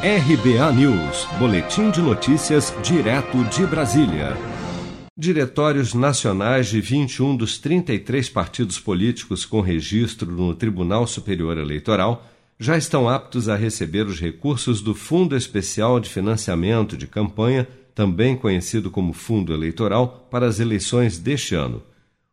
[0.00, 4.36] RBA News, Boletim de Notícias, direto de Brasília.
[5.16, 12.24] Diretórios nacionais de 21 dos 33 partidos políticos com registro no Tribunal Superior Eleitoral
[12.60, 18.36] já estão aptos a receber os recursos do Fundo Especial de Financiamento de Campanha, também
[18.36, 21.82] conhecido como Fundo Eleitoral, para as eleições deste ano.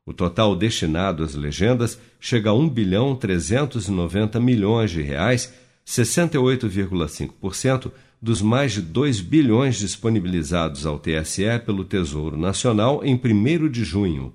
[0.05, 5.51] O total destinado às legendas chega a 1 bilhão 390 milhões de reais
[5.85, 7.91] 68,5%
[8.21, 14.33] dos mais de 2 bilhões disponibilizados ao TSE pelo Tesouro Nacional em 1 de junho.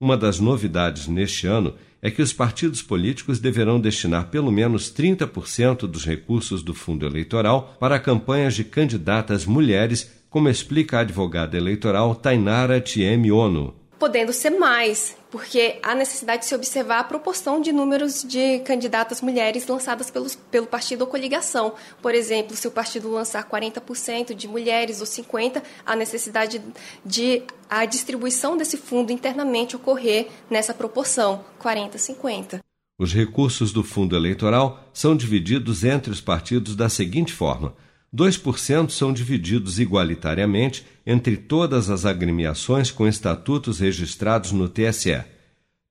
[0.00, 5.88] Uma das novidades neste ano é que os partidos políticos deverão destinar pelo menos 30%
[5.88, 12.14] dos recursos do fundo eleitoral para campanhas de candidatas mulheres, como explica a advogada eleitoral
[12.14, 17.72] Tainara Tieme Ono podendo ser mais, porque há necessidade de se observar a proporção de
[17.72, 21.74] números de candidatas mulheres lançadas pelos, pelo partido ou coligação.
[22.02, 26.60] Por exemplo, se o partido lançar 40% de mulheres ou 50%, há necessidade
[27.04, 32.60] de a distribuição desse fundo internamente ocorrer nessa proporção, 40-50.
[32.98, 37.74] Os recursos do fundo eleitoral são divididos entre os partidos da seguinte forma
[38.16, 45.22] 2% são divididos igualitariamente entre todas as agremiações com estatutos registrados no TSE.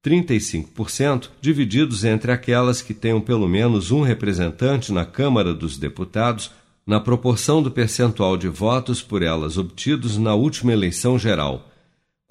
[0.04, 6.52] 35% divididos entre aquelas que tenham pelo menos um representante na Câmara dos Deputados,
[6.86, 11.72] na proporção do percentual de votos por elas obtidos na última eleição geral.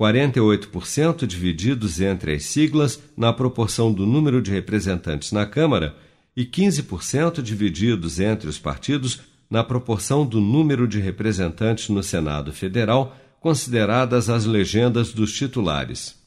[0.00, 5.96] 48% divididos entre as siglas, na proporção do número de representantes na Câmara,
[6.36, 9.20] e 15% divididos entre os partidos
[9.55, 16.20] na proporção do número de representantes no Senado Federal, consideradas as legendas dos titulares.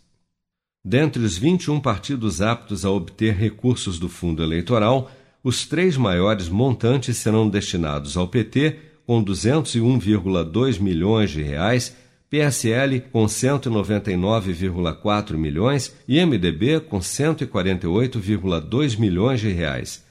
[0.82, 5.12] Dentre os 21 partidos aptos a obter recursos do fundo eleitoral,
[5.44, 11.94] os três maiores montantes serão destinados ao PT, com 201,2 milhões de reais,
[12.30, 20.07] PSL com 199,4 milhões e MDB com 148,2 milhões de reais.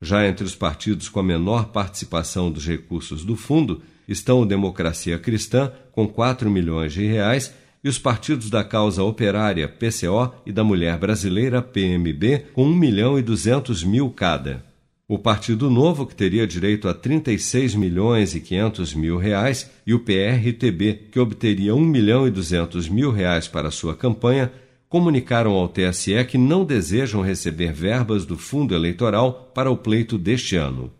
[0.00, 5.18] Já entre os partidos com a menor participação dos recursos do fundo estão o Democracia
[5.18, 10.64] Cristã, com 4 milhões de reais, e os partidos da causa operária, PCO, e da
[10.64, 14.64] Mulher Brasileira, PMB, com 1 milhão e 200 mil cada.
[15.06, 20.00] O Partido Novo, que teria direito a 36 milhões e 500 mil reais, e o
[20.00, 24.52] PRTB, que obteria 1 milhão e 200 mil reais para sua campanha,
[24.88, 30.56] comunicaram ao TSE que não desejam receber verbas do fundo eleitoral para o pleito deste
[30.56, 30.90] ano.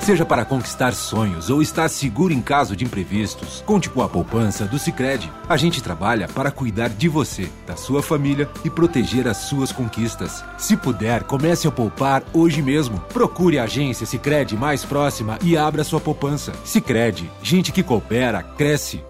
[0.00, 4.64] Seja para conquistar sonhos ou estar seguro em caso de imprevistos, conte com a poupança
[4.64, 5.30] do Sicredi.
[5.46, 10.42] A gente trabalha para cuidar de você, da sua família e proteger as suas conquistas.
[10.56, 12.98] Se puder, comece a poupar hoje mesmo.
[13.12, 16.54] Procure a agência Sicredi mais próxima e abra sua poupança.
[16.64, 19.02] Sicredi, gente que coopera cresce.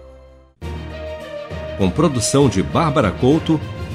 [1.77, 3.61] Com produção de Bárbara Couto